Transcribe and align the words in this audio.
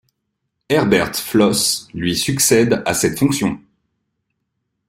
Herbert 0.67 1.15
Floss 1.15 1.87
lui 1.93 2.17
succède 2.17 2.81
à 2.87 2.95
cette 2.95 3.19
fonction. 3.19 3.61